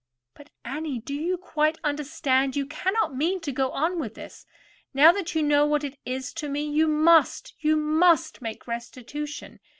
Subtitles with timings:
[0.33, 2.55] "But, Annie, do you quite understand?
[2.55, 4.47] You cannot mean to go on with this.
[4.95, 9.59] Now that you know what it is to me, you must—you must make restitution.